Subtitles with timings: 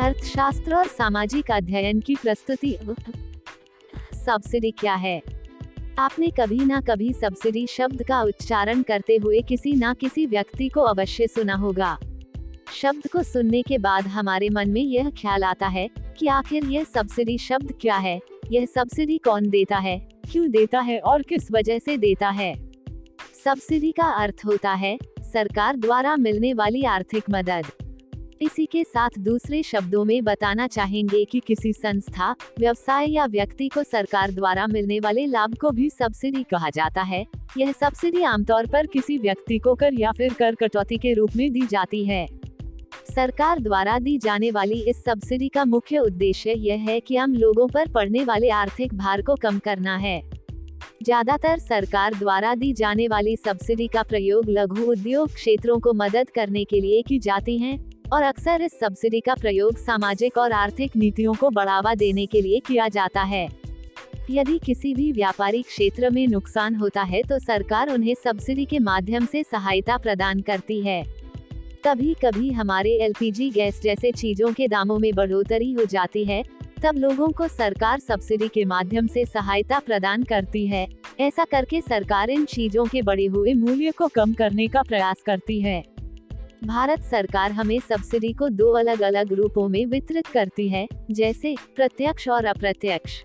[0.00, 2.78] अर्थशास्त्र और सामाजिक अध्ययन की प्रस्तुति।
[4.14, 5.22] सब्सिडी क्या है?
[5.98, 10.80] आपने कभी ना कभी सब्सिडी शब्द का उच्चारण करते हुए किसी ना किसी व्यक्ति को
[10.80, 11.98] अवश्य सुना होगा।
[12.72, 15.88] शब्द को सुनने के बाद हमारे मन में यह ख्याल आता है
[16.18, 18.20] कि आखिर यह सब्सिडी शब्द क्या है?
[18.50, 20.08] यह सब्सिडी कौन देता है?
[20.32, 22.70] क्यों देता है और किस वजह से देता है?
[23.44, 27.87] सब्सिडी का अर्थ होता है सरकार द्वारा मिलने वाली आर्थिक मदद।
[28.40, 33.82] इसी के साथ दूसरे शब्दों में बताना चाहेंगे कि किसी संस्था, व्यवसाय या व्यक्ति को
[33.82, 37.24] सरकार द्वारा मिलने वाले लाभ को भी सब्सिडी कहा जाता है।
[37.58, 41.50] यह सब्सिडी आमतौर पर किसी व्यक्ति को कर या फिर कर कटौती के रूप में
[41.52, 42.26] दी जाती है।
[43.06, 47.68] सरकार द्वारा दी जाने वाली इस सब्सिडी का मुख्य उद्देश्य यह है कि आम लोगों
[47.68, 50.20] पर पड़ने वाले आर्थिक भार को कम करना है।
[51.02, 56.64] ज़्यादातर सरकार द्वारा दी जाने वाली सब्सिडी का प्रयोग लघु उद्योग क्षेत्रों को मदद करने
[56.64, 57.76] के लिए की जाती है।
[58.12, 62.60] और अक्सर इस सब्सिडी का प्रयोग सामाजिक और आर्थिक नीतियों को बढ़ावा देने के लिए
[62.60, 63.46] किया जाता है।
[64.30, 69.26] यदि किसी भी व्यापारिक क्षेत्र में नुकसान होता है तो सरकार उन्हें सब्सिडी के माध्यम
[69.26, 71.02] से सहायता प्रदान करती है।
[71.84, 76.42] कभी कभी हमारे एलपीजी गैस जैसे चीज़ों के दामों में बढ़ोतरी हो जाती है,
[76.82, 80.86] तब लोगों को सरकार सब्सिडी के माध्यम से सहायता प्रदान करती है।
[81.20, 85.60] ऐसा करके सरकार इन चीज़ों के बढ़े हुए मूल्य को कम करने का प्रयास करती
[85.60, 85.82] है।
[86.64, 92.28] भारत सरकार हमें सब्सिडी को दो अलग अलग रूपों में वितरित करती है, जैसे, प्रत्यक्ष
[92.28, 93.24] और अप्रत्यक्ष।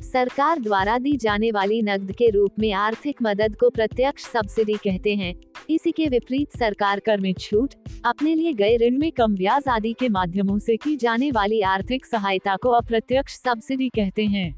[0.00, 5.14] सरकार द्वारा दी जाने वाली नकद के रूप में आर्थिक मदद को प्रत्यक्ष सब्सिडी कहते
[5.14, 5.34] हैं।
[5.70, 7.74] इसी के विपरीत सरकार कर में छूट,
[8.04, 12.06] अपने लिए गए ऋण में कम ब्याज आदि के माध्यमों से की जाने वाली आर्थिक
[12.06, 14.56] सहायता को अप्रत्यक्ष सब्सिडी कहते हैं।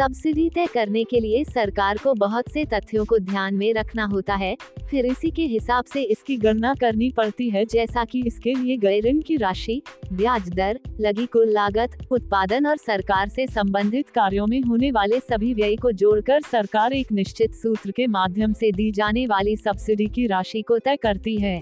[0.00, 4.34] सब्सिडी तय करने के लिए सरकार को बहुत से तथ्यों को ध्यान में रखना होता
[4.34, 4.56] है,
[4.90, 9.00] फिर इसी के हिसाब से इसकी गणना करनी पड़ती है, जैसा कि इसके लिए गए
[9.00, 9.80] ऋण की राशि,
[10.12, 15.52] ब्याज दर, लगी कुल लागत, उत्पादन और सरकार से संबंधित कार्यों में होने वाले सभी
[15.54, 20.26] व्यय को जोड़कर सरकार एक निश्चित सूत्र के माध्यम से दी जाने वाली सब्सिडी की
[20.26, 21.60] राशि को तय करती है।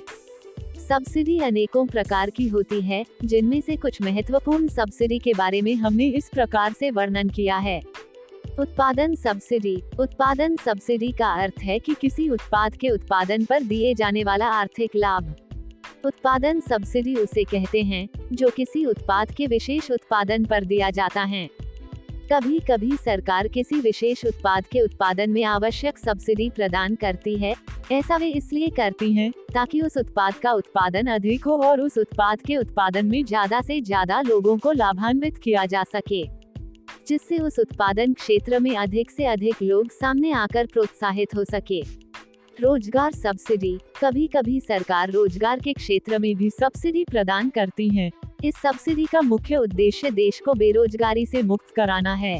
[0.89, 6.09] सब्सिडी अनेकों प्रकार की होती है, जिनमें से कुछ महत्वपूर्ण सब्सिडी के बारे में हमने
[6.09, 7.81] इस प्रकार से वर्णन किया है।
[8.59, 14.23] उत्पादन सब्सिडी। उत्पादन सब्सिडी का अर्थ है कि किसी उत्पाद के उत्पादन पर दिए जाने
[14.25, 15.35] वाला आर्थिक लाभ।
[16.05, 21.49] उत्पादन सब्सिडी उसे कहते हैं, जो किसी उत्पाद के विशेष उत्पादन पर दिया जाता है।
[22.33, 27.55] कभी कभी सरकार किसी विशेष उत्पाद के उत्पादन में आवश्यक सब्सिडी प्रदान करती है,
[27.93, 32.41] ऐसा वे इसलिए करती हैं, ताकि उस उत्पाद का उत्पादन अधिक हो और उस उत्पाद
[32.41, 36.38] के उत्पादन में ज़्यादा से ज़्यादा लोगों को लाभान्वित किया जा सके।
[37.09, 41.81] जिससे उस उत्पादन क्षेत्र में अधिक से अधिक लोग सामने आकर प्रोत्साहित हो सके।
[42.59, 48.11] रोज़गार सब्सिडी कभी कभी सरकार रोज़गार के क्षेत्र में भी सब्सिडी प्रदान करती है।
[48.45, 52.39] इस सब्सिडी का मुख्य उद्देश्य देश को बेरोजगारी से मुक्त कराना है।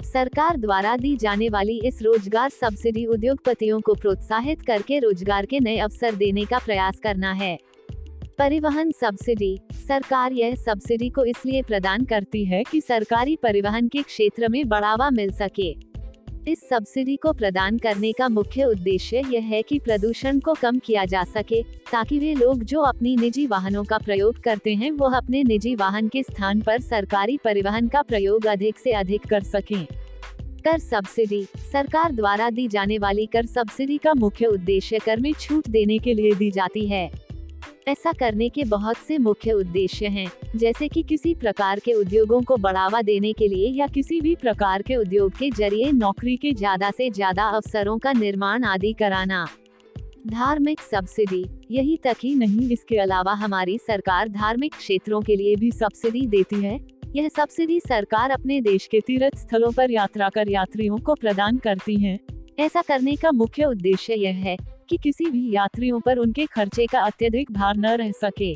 [0.00, 5.76] सरकार द्वारा दी जाने वाली इस रोज़गार सब्सिडी उद्योगपतियों को प्रोत्साहित करके रोज़गार के नए
[5.78, 7.56] अवसर देने का प्रयास करना है।
[8.42, 9.58] परिवहन सब्सिडी,
[9.88, 15.10] सरकार यह सब्सिडी को इसलिए प्रदान करती है कि सरकारी परिवहन के क्षेत्र में बढ़ावा
[15.10, 15.70] मिल सके।
[16.50, 21.04] इस सब्सिडी को प्रदान करने का मुख्य उद्देश्य यह है कि प्रदूषण को कम किया
[21.04, 25.44] जा सके, ताकि वे लोग जो अपनी निजी वाहनों का प्रयोग करते हैं, वो अपने
[25.44, 29.86] निजी वाहन के स्थान पर सरकारी परिवहन का प्रयोग अधिक से अधिक कर सकें।
[30.64, 35.68] कर सब्सिडी, सरकार द्वारा दी जाने वाली कर सब्सिडी का मुख्य उद्देश्य कर में छूट
[35.68, 37.10] देने के लिए दी जाती है।
[37.86, 42.56] ऐसा करने के बहुत से मुख्य उद्देश्य हैं, जैसे कि किसी प्रकार के उद्योगों को
[42.56, 46.90] बढ़ावा देने के लिए या किसी भी प्रकार के उद्योग के ज़रिए नौकरी के ज़्यादा
[46.90, 49.46] से ज़्यादा अवसरों का निर्माण आदि कराना।
[50.26, 55.70] धार्मिक सब्सिडी यही तक ही नहीं इसके अलावा हमारी सरकार धार्मिक क्षेत्रों के लिए भी
[55.72, 56.78] सब्सिडी देती है।
[57.16, 62.02] यह सब्सिडी सरकार अपने देश के तीर्थ स्थलों पर यात्रा कर यात्रियों को प्रदान करती
[62.02, 62.18] है।
[62.58, 64.56] ऐसा करने का मुख्य उद्देश्य यह है
[64.92, 68.54] कि किसी भी यात्रियों पर उनके खर्चे का अत्यधिक भार न रह सके।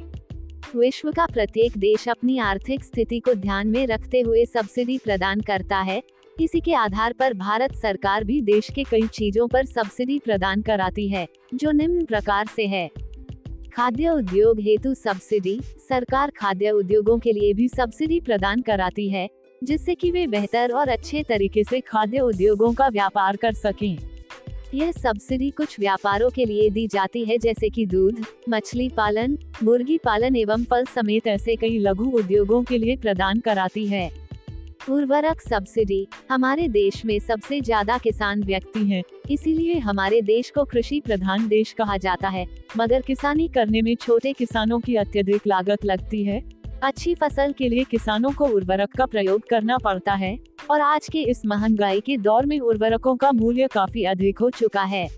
[0.78, 5.78] विश्व का प्रत्येक देश अपनी आर्थिक स्थिति को ध्यान में रखते हुए सब्सिडी प्रदान करता
[5.78, 6.02] है।
[6.40, 11.08] इसी के आधार पर भारत सरकार भी देश के कई चीज़ों पर सब्सिडी प्रदान कराती
[11.08, 12.90] है, जो निम्न प्रकार से है।
[13.75, 19.28] खाद्य उद्योग हेतु सब्सिडी, सरकार खाद्य उद्योगों के लिए भी सब्सिडी प्रदान कराती है,
[19.64, 24.15] जिससे कि वे बेहतर और अच्छे तरीके से खाद्य उद्योगों का व्यापार कर सकें।
[24.74, 29.98] यह सब्सिडी कुछ व्यापारों के लिए दी जाती है जैसे कि दूध मछली पालन मुर्गी
[29.98, 34.10] पालन एवं फल समेत ऐसे कई लघु उद्योगों के लिए प्रदान कराती है।
[34.90, 41.00] उर्वरक सब्सिडी हमारे देश में सबसे ज़्यादा किसान व्यक्ति हैं, इसीलिए हमारे देश को कृषि
[41.00, 42.46] प्रधान देश कहा जाता है
[42.76, 46.40] मगर किसानी करने में छोटे किसानों की अत्यधिक लागत लगती है।
[46.82, 50.38] अच्छी फ़सल के लिए किसानों को उर्वरक का प्रयोग करना पड़ता है,
[50.70, 54.82] और आज के इस महँगाई के दौर में उर्वरकों का मूल्य काफ़ी अधिक हो चुका
[54.82, 55.08] है।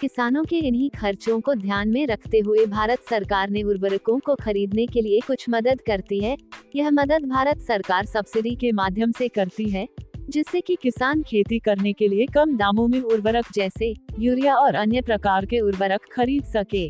[0.00, 4.86] किसानों के इन्हीं खर्चों को ध्यान में रखते हुए भारत सरकार ने उर्वरकों को खरीदने
[4.86, 6.36] के लिए कुछ मदद करती है।
[6.76, 9.86] यह मदद भारत सरकार सब्सिडी के माध्यम से करती है,
[10.30, 15.00] जिससे कि किसान खेती करने के लिए कम दामों में उर्वरक जैसे यूरिया और अन्य
[15.00, 16.88] प्रकार के उर्वरक खरीद सके।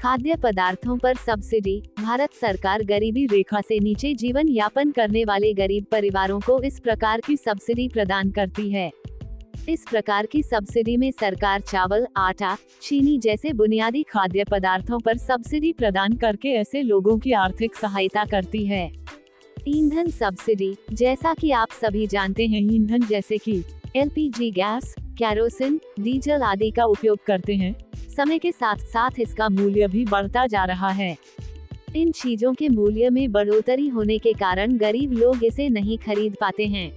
[0.00, 5.86] खाद्य पदार्थों पर सब्सिडी, भारत सरकार गरीबी रेखा से नीचे जीवन यापन करने वाले गरीब
[5.92, 8.90] परिवारों को इस प्रकार की सब्सिडी प्रदान करती है।
[9.68, 15.72] इस प्रकार की सब्सिडी में सरकार चावल, आटा, चीनी जैसे बुनियादी खाद्य पदार्थों पर सब्सिडी
[15.72, 18.92] प्रदान करके ऐसे लोगों की आर्थिक सहायता करती है।
[19.68, 23.62] ईंधन सब्सिडी, जैसा कि आप सभी जानते हैं, ईंधन जैसे कि
[23.96, 27.85] एलपीजी गैस, कैरोसिन, डीजल आदि का उपयोग करते हैं।
[28.16, 31.16] समय के साथ साथ इसका मूल्य भी बढ़ता जा रहा है।
[31.96, 36.66] इन चीज़ों के मूल्य में बढ़ोतरी होने के कारण गरीब लोग इसे नहीं खरीद पाते
[36.66, 36.90] हैं।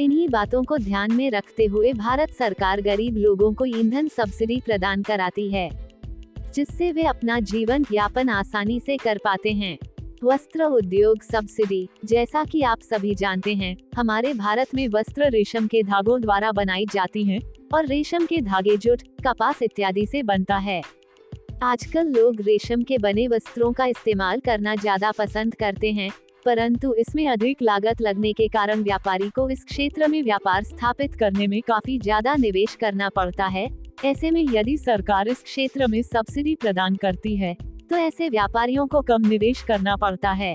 [0.00, 5.02] इन्हीं बातों को ध्यान में रखते हुए भारत सरकार गरीब लोगों को ईंधन सब्सिडी प्रदान
[5.02, 5.70] कराती है,
[6.54, 9.76] जिससे वे अपना जीवन यापन आसानी से कर पाते हैं।
[10.24, 15.82] वस्त्र उद्योग सब्सिडी, जैसा कि आप सभी जानते हैं, हमारे भारत में वस्त्र रेशम के
[15.82, 20.80] धागों द्वारा बनाई जाती हैं। और रेशम के धागे जुट, कपास इत्यादि से बनता है।
[21.62, 26.10] आजकल लोग रेशम के बने वस्त्रों का इस्तेमाल करना ज़्यादा पसंद करते हैं,
[26.46, 31.46] परंतु इसमें अधिक लागत लगने के कारण व्यापारी को इस क्षेत्र में व्यापार स्थापित करने
[31.46, 33.68] में काफ़ी ज़्यादा निवेश करना पड़ता है।
[34.04, 37.54] ऐसे में यदि सरकार इस क्षेत्र में सब्सिडी प्रदान करती है
[37.90, 40.54] तो ऐसे व्यापारियों को कम निवेश करना पड़ता है।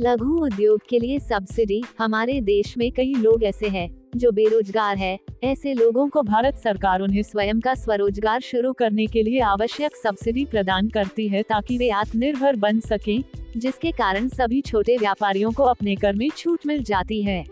[0.00, 5.18] लघु उद्योग के लिए सब्सिडी हमारे देश में कई लोग ऐसे हैं, जो बेरोजगार है
[5.42, 10.44] ऐसे लोगों को भारत सरकार उन्हें स्वयं का स्वरोजगार शुरू करने के लिए आवश्यक सब्सिडी
[10.44, 13.22] प्रदान करती है ताकि वे आत्मनिर्भर बन सकें,
[13.56, 17.44] जिसके कारण सभी छोटे व्यापारियों को अपने कर में छूट मिल जाती है।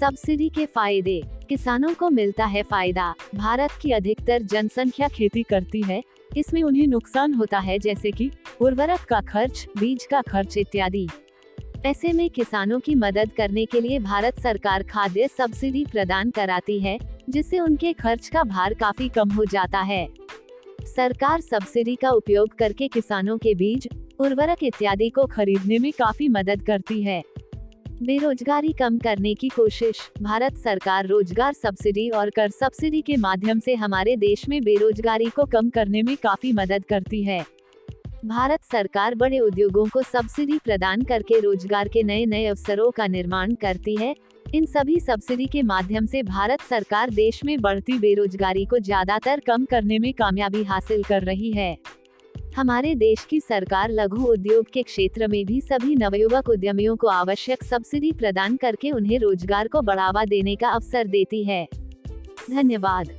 [0.00, 6.02] सब्सिडी के फ़ायदे, किसानों को मिलता है फ़ायदा, भारत की अधिकतर जनसंख्या खेती करती है,
[6.36, 11.08] इसमें उन्हें नुकसान होता है जैसे कि उर्वरक का खर्च, बीज का खर्च इत्यादि।
[11.86, 16.98] ऐसे में किसानों की मदद करने के लिए भारत सरकार खाद्य सब्सिडी प्रदान कराती है,
[17.30, 20.06] जिससे उनके खर्च का भार काफ़ी कम हो जाता है।
[20.82, 23.88] सरकार सब्सिडी का उपयोग करके किसानों के बीज,
[24.20, 27.22] उर्वरक इत्यादि को खरीदने में काफ़ी मदद करती है।
[28.02, 33.74] बेरोजगारी कम करने की कोशिश, भारत सरकार रोज़गार सब्सिडी और कर सब्सिडी के माध्यम से
[33.74, 37.57] हमारे देश में बेरोजगारी को कम करने में काफ़ी मदद करती है।
[38.24, 43.54] भारत सरकार बड़े उद्योगों को सब्सिडी प्रदान करके रोज़गार के नए नए अवसरों का निर्माण
[43.54, 44.14] करती है।
[44.46, 49.64] इन सभी सब्सिडी के माध्यम से भारत सरकार देश में बढ़ती बेरोजगारी को ज़्यादातर कम
[49.64, 51.76] करने में कामयाबी हासिल कर रही है।
[52.56, 57.64] हमारे देश की सरकार लघु उद्योग के क्षेत्र में भी सभी नवयुवक उद्यमियों को आवश्यक
[57.64, 61.66] सब्सिडी प्रदान करके उन्हें रोज़गार को बढ़ावा देने का अवसर देती है।
[62.50, 63.16] धन्यवाद।